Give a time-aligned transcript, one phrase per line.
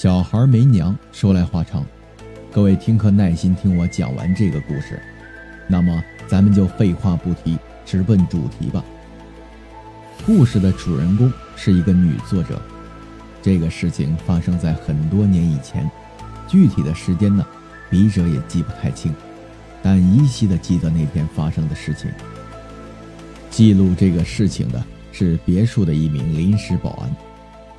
[0.00, 1.84] 小孩没娘，说来话长。
[2.52, 5.02] 各位听课耐心听我讲完这个故事，
[5.66, 8.84] 那么咱们就废话不提，直奔主题吧。
[10.24, 12.62] 故事的主人公是一个女作者，
[13.42, 15.90] 这个事情发生在很多年以前，
[16.46, 17.44] 具体的时间呢，
[17.90, 19.12] 笔者也记不太清，
[19.82, 22.08] 但依稀的记得那天发生的事情。
[23.50, 24.80] 记录这个事情的
[25.10, 27.10] 是别墅的一名临时保安，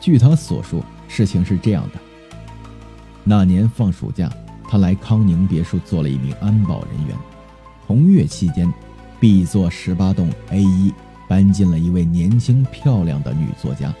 [0.00, 0.84] 据他所说。
[1.12, 1.98] 事情是这样的，
[3.24, 4.32] 那年放暑假，
[4.68, 7.16] 他来康宁别墅做了一名安保人员。
[7.84, 8.72] 同月期间
[9.18, 10.94] ，B 座十八栋 A 一
[11.28, 13.92] 搬进了一位年轻漂亮的女作家，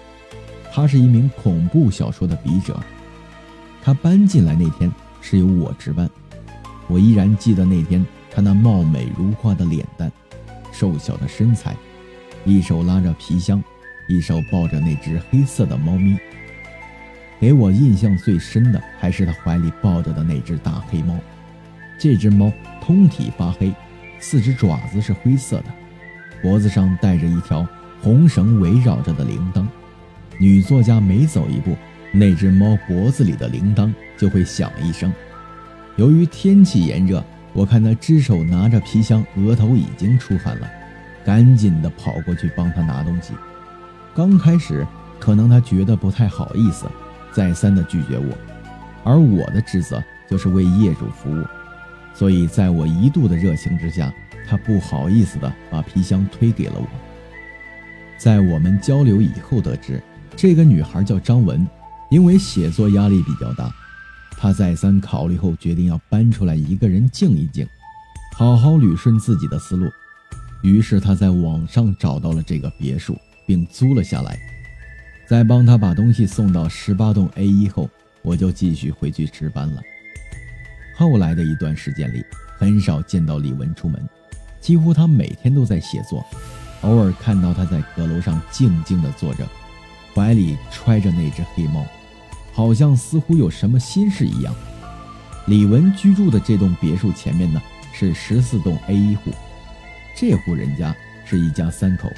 [0.72, 2.78] 她是一名恐怖小说的笔者。
[3.82, 6.08] 她搬进来那天是由我值班，
[6.86, 10.10] 我依然记得那天她那貌美如花的脸蛋，
[10.70, 11.74] 瘦小的身材，
[12.44, 13.60] 一手拉着皮箱，
[14.08, 16.16] 一手抱着那只黑色的猫咪。
[17.40, 21.16] 给我印象最深的还是他怀里抱着的那只大黑猫。
[21.98, 23.72] 这只猫通体发黑，
[24.18, 25.64] 四只爪子是灰色的，
[26.42, 27.66] 脖子上带着一条
[28.02, 29.66] 红绳围绕着的铃铛。
[30.38, 31.74] 女作家每走一步，
[32.12, 35.10] 那只猫脖子里的铃铛就会响一声。
[35.96, 40.70] 由于天气炎热，我看那只手拿着皮箱，额头已经出汗了，
[41.24, 43.32] 赶紧的跑过去帮他拿东西。
[44.14, 44.86] 刚开始，
[45.18, 46.86] 可能他觉得不太好意思。
[47.32, 48.36] 再三的拒绝我，
[49.04, 51.44] 而我的职责就是为业主服务，
[52.14, 54.12] 所以在我一度的热情之下，
[54.48, 56.86] 他不好意思的把皮箱推给了我。
[58.18, 60.02] 在我们交流以后得知，
[60.36, 61.66] 这个女孩叫张文，
[62.10, 63.72] 因为写作压力比较大，
[64.32, 67.66] 她再三考虑后决定要搬出来一个人静一静，
[68.36, 69.90] 好好捋顺自己的思路。
[70.62, 74.38] 于是她在网上找到了这个别墅，并租了下来。
[75.30, 77.88] 在帮他把东西送到十八栋 A 一后，
[78.20, 79.80] 我就继续回去值班了。
[80.96, 82.20] 后来的一段时间里，
[82.58, 84.02] 很少见到李文出门，
[84.60, 86.26] 几乎他每天都在写作。
[86.80, 89.46] 偶尔看到他在阁楼上静静地坐着，
[90.12, 91.86] 怀里揣着那只黑猫，
[92.52, 94.52] 好像似乎有什么心事一样。
[95.46, 97.62] 李文居住的这栋别墅前面呢，
[97.92, 99.30] 是十四栋 A 一户，
[100.16, 100.92] 这户人家
[101.24, 102.10] 是一家三口，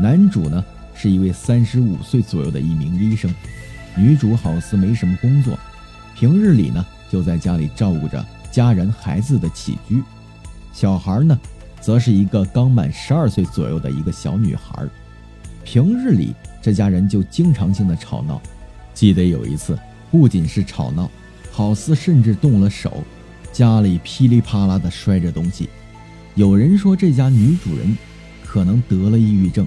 [0.00, 0.64] 男主呢。
[1.02, 3.34] 是一位三十五岁左右的一名医生，
[3.96, 5.58] 女主好似没什么工作，
[6.14, 10.00] 平日里呢就在家里照顾着家人孩子的起居，
[10.72, 11.36] 小孩呢，
[11.80, 14.88] 则是一个刚满十二岁左右的一个小女孩。
[15.64, 16.32] 平日里
[16.62, 18.40] 这家人就经常性的吵闹，
[18.94, 19.76] 记得有一次
[20.08, 21.10] 不仅是吵闹，
[21.50, 23.02] 好似甚至动了手，
[23.52, 25.68] 家里噼里啪啦的摔着东西。
[26.36, 27.98] 有人说这家女主人
[28.44, 29.66] 可能得了抑郁症。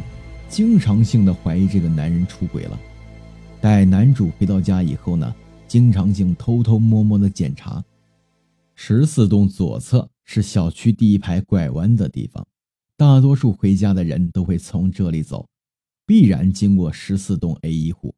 [0.49, 2.79] 经常性的怀疑这个男人出轨了。
[3.59, 5.35] 待男主回到家以后呢，
[5.67, 7.83] 经常性偷偷摸摸的检查。
[8.75, 12.45] 十四栋左侧是小区第一排拐弯的地方，
[12.95, 15.47] 大多数回家的人都会从这里走，
[16.05, 18.13] 必然经过十四栋 A 一户，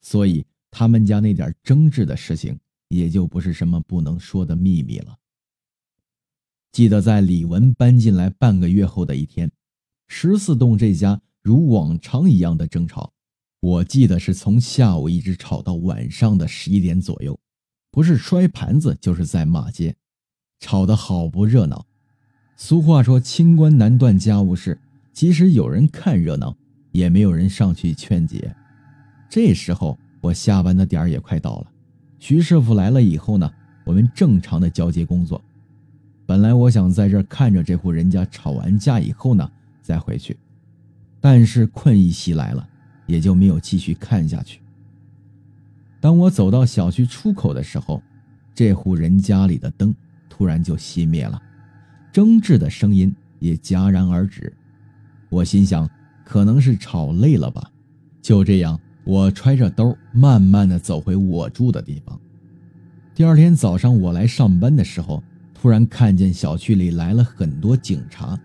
[0.00, 5.16] 所以他们家那点争执的事情也就不是什么不能说的秘密了。
[6.72, 9.50] 记得在李文搬进来半个月后的一天，
[10.08, 11.20] 十四栋这家。
[11.44, 13.12] 如往常一样的争吵，
[13.60, 17.38] 我记得是从下午一直吵到晚上的十一点左右，
[17.90, 19.94] 不是摔盘子就是在骂街，
[20.58, 21.84] 吵得好不热闹。
[22.56, 24.80] 俗话说“清官难断家务事”，
[25.12, 26.56] 即使有人看热闹，
[26.92, 28.56] 也没有人上去劝解。
[29.28, 31.70] 这时候我下班的点儿也快到了，
[32.18, 33.52] 徐师傅来了以后呢，
[33.84, 35.44] 我们正常的交接工作。
[36.24, 39.46] 本来我想在这儿看着这户人家吵完架以后呢，
[39.82, 40.34] 再回去。
[41.24, 42.68] 但是困意袭来了，
[43.06, 44.60] 也就没有继续看下去。
[45.98, 48.02] 当我走到小区出口的时候，
[48.54, 49.94] 这户人家里的灯
[50.28, 51.40] 突然就熄灭了，
[52.12, 54.52] 争执的声音也戛然而止。
[55.30, 55.88] 我心想，
[56.26, 57.70] 可能是吵累了吧。
[58.20, 62.20] 就这样，我揣着兜，慢慢的走回我住的地方。
[63.14, 68.38] 第二天早上，我来上班的时候，突然看见小区里来了很多警察。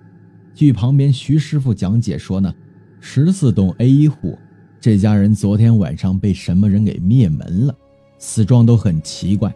[0.55, 2.55] 据旁边徐师傅讲解说呢。
[3.01, 4.37] 十四栋 A 一户，
[4.79, 7.75] 这家人昨天晚上被什么人给灭门了？
[8.17, 9.53] 死状都很奇怪。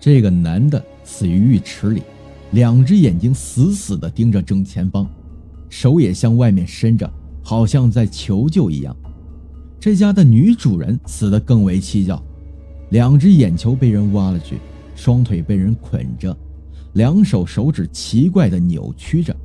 [0.00, 2.02] 这个男的死于浴池里，
[2.52, 5.06] 两只眼睛死死地盯着正前方，
[5.68, 7.08] 手也向外面伸着，
[7.42, 8.96] 好像在求救一样。
[9.78, 12.20] 这家的女主人死得更为蹊跷，
[12.90, 14.58] 两只眼球被人挖了去，
[14.96, 16.36] 双腿被人捆着，
[16.94, 19.36] 两手手指奇怪地扭曲着，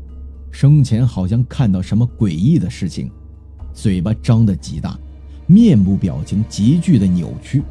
[0.49, 3.11] 生前好像看到什么诡异的事情。
[3.73, 4.97] 嘴巴张得极大，
[5.47, 7.63] 面部表情急剧的扭曲，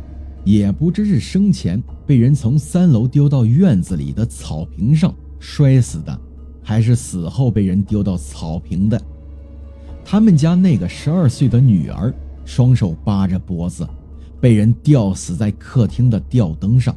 [0.44, 6.20] 也不知是生前被人从三楼丢到院子里的草坪上摔死的，
[6.62, 9.00] 还是死后被人丢到草坪的。
[10.04, 12.12] 他们家那个十二岁的女儿，
[12.44, 13.88] 双手扒着脖子，
[14.40, 16.94] 被人吊死在客厅的吊灯上，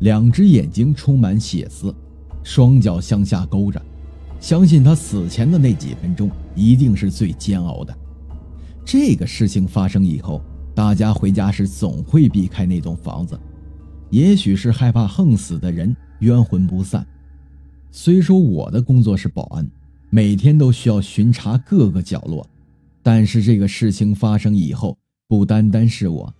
[0.00, 1.94] 两只眼睛充满血丝，
[2.42, 3.80] 双脚向下勾着。
[4.38, 7.96] 相信他死前的那几分钟一定是最煎熬的。
[8.84, 10.42] 这个事情发生以后，
[10.74, 13.38] 大家回家时总会避开那栋房子，
[14.10, 17.06] 也许是害怕横死的人冤魂不散。
[17.90, 19.68] 虽说我的工作是保安，
[20.10, 22.46] 每天都需要巡查各个角落，
[23.02, 24.96] 但是这个事情发生以后，
[25.28, 26.32] 不单单是我，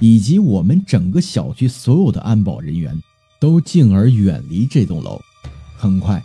[0.00, 3.00] 以及我们整个小区所有的安保人员，
[3.40, 5.20] 都敬而远离这栋楼。
[5.76, 6.22] 很快。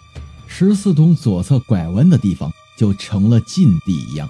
[0.50, 4.28] 十四栋左侧拐弯的地方就成了禁地一样，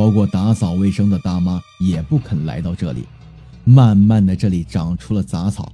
[0.00, 3.04] 包括打扫卫生的大妈也不肯来到这里。
[3.64, 5.70] 慢慢的，这里长出了杂草，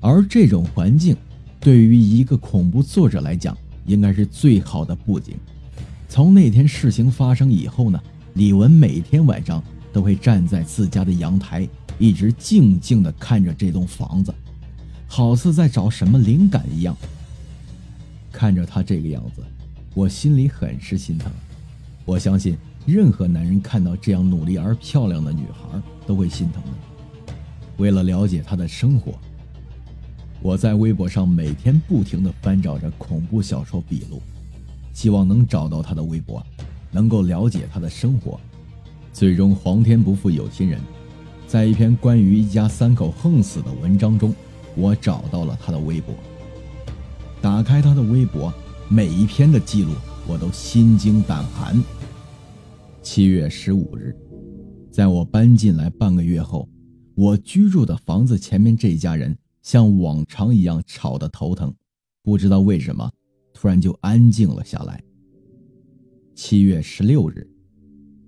[0.00, 1.14] 而这种环境，
[1.60, 3.54] 对于一个恐怖作者来讲，
[3.84, 5.34] 应该是最好的布景。
[6.08, 8.02] 从那天事情发生以后呢，
[8.32, 11.68] 李文每天晚上都会站在自家的阳台，
[11.98, 14.32] 一直静静地看着这栋房子，
[15.06, 16.96] 好似在找什么灵感一样。
[18.32, 19.42] 看着他这个样子，
[19.92, 21.30] 我心里很是心疼。
[22.06, 22.56] 我相信
[22.86, 27.34] 任何男人看到这样努力而漂亮的女孩都会心疼的。
[27.76, 29.14] 为了了解她的生活，
[30.42, 34.20] 我在微博上每天不停地翻找着恐怖小说笔录，
[34.92, 36.44] 希望能找到她的微博，
[36.90, 38.40] 能够了解她的生活。
[39.12, 40.80] 最终，皇天不负有心人，
[41.46, 44.34] 在一篇关于一家三口横死的文章中，
[44.74, 46.14] 我找到了她的微博。
[47.40, 48.52] 打开她的微博，
[48.88, 49.92] 每一篇的记录
[50.26, 51.82] 我都心惊胆寒。
[53.02, 54.14] 七月十五日，
[54.90, 56.68] 在我搬进来半个月后，
[57.14, 61.74] 我居住的房子前面这一家人像往常一样吵得头疼，
[62.22, 63.10] 不知道为什么，
[63.54, 65.02] 突然就安静了下来。
[66.34, 67.48] 七月十六日，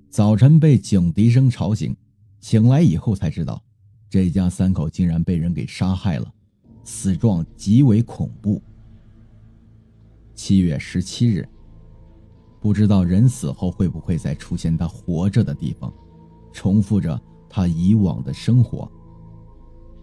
[0.08, 1.94] 早晨被警笛声吵醒，
[2.40, 3.62] 醒来以后才知道，
[4.08, 6.32] 这家三口竟然被人给杀害了，
[6.82, 8.60] 死状极为恐怖。
[10.34, 11.46] 七月十七日，
[12.62, 15.92] 不知道人死后会不会再出现他活着的地方，
[16.52, 18.88] 重复着他以往的生活。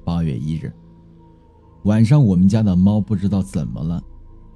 [0.04, 0.72] 八月一日，
[1.84, 4.04] 晚上我们家的猫不知道怎么了，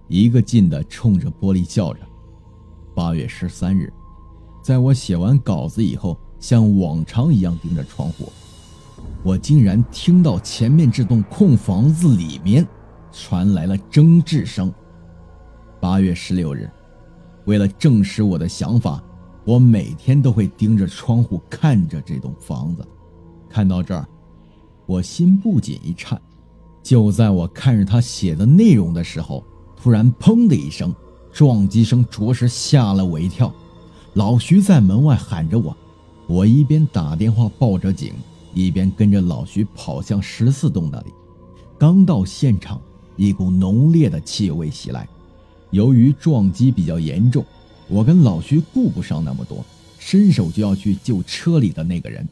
[0.10, 2.02] 一个劲的冲着玻璃叫着。
[2.94, 3.92] 八月十三日，
[4.62, 8.30] 在我写完稿子以后，像往常一样盯着窗户，
[9.24, 12.68] 我竟然听到前面这栋空房子里面
[13.14, 14.72] 传来了争执声。
[15.80, 16.70] 八月十六日，
[17.46, 19.04] 为了证实我的想法，
[19.46, 22.86] 我每天都会盯着窗户看着这栋房子。
[23.50, 24.08] 看到这儿，
[24.86, 26.20] 我心不仅一颤。
[26.82, 29.44] 就在我看着他写的内容的时候，
[29.76, 30.94] 突然“砰”的一声，
[31.32, 33.54] 撞击声着实吓了我一跳。
[34.14, 35.76] 老徐在门外喊着我，
[36.28, 38.14] 我一边打电话报着警，
[38.54, 41.14] 一边跟着老徐跑向十四栋那里。
[41.78, 42.80] 刚到现场，
[43.16, 45.08] 一股浓烈的气味袭来。
[45.74, 47.44] 由于撞击比较严重，
[47.88, 49.66] 我跟老徐顾不上那么多，
[49.98, 52.24] 伸手就要去救车里的那个人，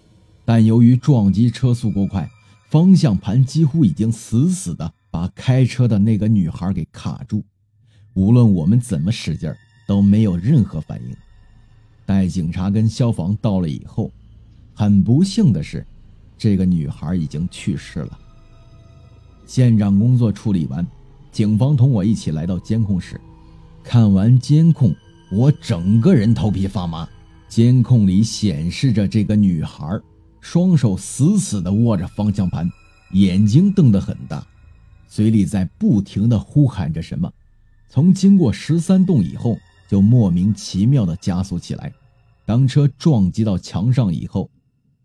[0.45, 2.29] 但由于撞击车速过快，
[2.69, 7.43] 方向盘几乎已经死死的把开车的那个女孩给卡住，
[8.13, 9.51] 无论我们怎么使劲
[9.87, 11.17] 都没有任何反应。
[12.05, 14.11] 待警察跟消防到了以后，
[14.75, 15.83] 很不幸的是，
[16.37, 18.19] 这个女孩已经去世了。
[19.47, 20.85] 现场工作处理完，
[21.31, 23.19] 警方同我一起来到监控室。
[23.83, 24.95] 看完监控，
[25.31, 27.07] 我整个人头皮发麻。
[27.47, 29.99] 监控里显示着这个女孩，
[30.39, 32.69] 双手死死地握着方向盘，
[33.11, 34.45] 眼睛瞪得很大，
[35.09, 37.29] 嘴里在不停地呼喊着什么。
[37.89, 39.57] 从经过十三栋以后，
[39.89, 41.91] 就莫名其妙地加速起来。
[42.45, 44.49] 当车撞击到墙上以后，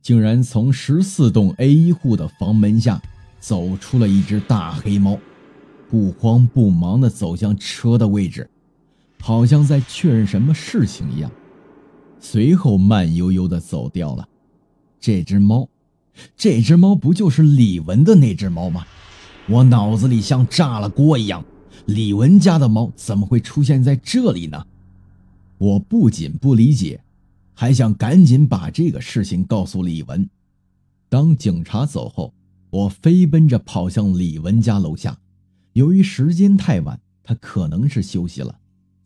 [0.01, 3.03] 竟然从十四栋 A 一户的房门下
[3.41, 5.19] 走出了一只大黑猫，
[5.91, 8.49] 不慌不忙地走向车的位置。
[9.27, 11.29] 好像在确认什么事情一样，
[12.21, 14.29] 随后慢悠悠的走掉了。
[15.01, 15.69] 这只猫，
[16.37, 18.87] 这只猫不就是李文的那只猫吗？
[19.49, 21.45] 我脑子里像炸了锅一样，
[21.87, 24.65] 李文家的猫怎么会出现在这里呢？
[25.59, 27.01] 我不仅不理解，
[27.53, 30.31] 还想赶紧把这个事情告诉李文。
[31.09, 32.33] 当警察走后，
[32.71, 35.19] 我飞奔着跑向李文家楼下。
[35.73, 38.57] 由于时间太晚，他可能是休息了。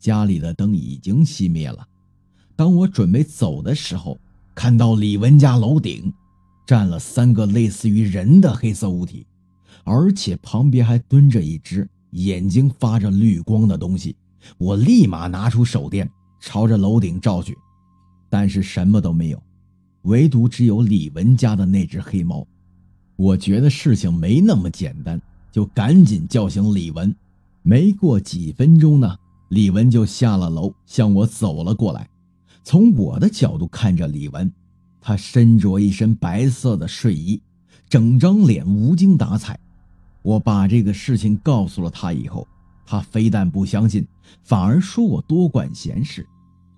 [0.01, 1.87] 家里的灯已经熄灭了。
[2.55, 4.19] 当我准备走的时候，
[4.53, 6.11] 看到李文家楼顶
[6.67, 9.25] 站了三个类似于人的黑色物体，
[9.83, 14.15] 而且旁边还蹲着一只眼睛发着绿光的东西。
[14.57, 16.09] 我立马拿出手电，
[16.41, 17.55] 朝着楼顶照去，
[18.29, 19.41] 但是什么都没有，
[20.03, 22.45] 唯独只有李文家的那只黑猫。
[23.15, 27.15] 我觉得事情没那么简单，就赶紧叫醒李文。
[27.61, 29.15] 没过几分钟呢，
[29.51, 32.07] 李文就下了楼，向我走了过来。
[32.63, 34.49] 从我的角度看着李文，
[35.01, 37.41] 他身着一身白色的睡衣，
[37.89, 39.59] 整张脸无精打采。
[40.21, 42.47] 我把这个事情告诉了他以后，
[42.85, 44.07] 他非但不相信，
[44.41, 46.25] 反而说我多管闲事。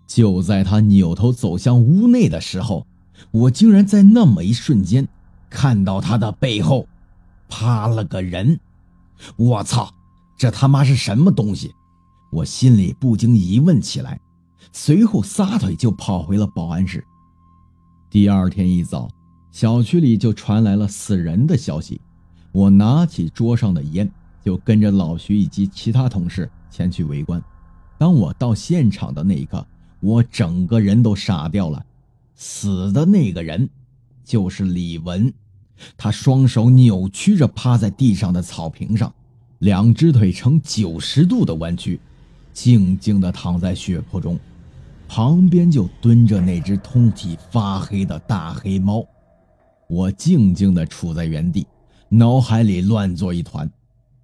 [0.08, 2.88] 就在他扭头走向屋内的时候，
[3.30, 5.08] 我竟然在那么一瞬间。
[5.48, 6.88] 看到他的背后，
[7.48, 8.60] 趴了个人，
[9.36, 9.94] 我操，
[10.36, 11.72] 这他妈是什么东西？
[12.34, 14.20] 我心里不禁疑问起来，
[14.72, 17.06] 随后撒腿就跑回了保安室。
[18.10, 19.08] 第二天一早，
[19.52, 22.02] 小区里就传来了死人的消息。
[22.52, 24.12] 我拿起桌上的烟，
[24.44, 27.40] 就跟着老徐以及其他同事前去围观。
[28.00, 29.64] 当我到现场的那一刻，
[30.00, 31.86] 我整个人都傻掉了。
[32.34, 33.70] 死的那个人，
[34.24, 35.32] 就是李文。
[35.96, 39.14] 他双手扭曲着趴在地上的草坪上，
[39.60, 42.00] 两只腿呈九十度的弯曲，
[42.54, 44.40] 静静地躺在血泊中。
[45.08, 49.06] 旁边就蹲着那只通体发黑的大黑猫。
[49.88, 51.68] 我静静地处在原地，
[52.10, 53.70] 脑海里乱作一团。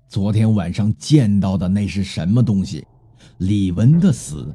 [0.07, 2.85] 昨天晚上见到的那是什么东西？
[3.39, 4.51] 李文的死，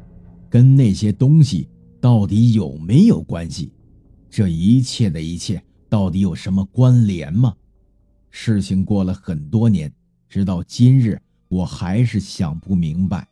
[0.48, 1.68] 跟那些东西
[2.00, 3.70] 到底有没有关系？
[4.30, 5.62] 这一切的一切。
[5.88, 7.54] 到底有什么关联吗？
[8.30, 9.92] 事情过了很多年，
[10.28, 13.28] 直到今日，我还是想不明白。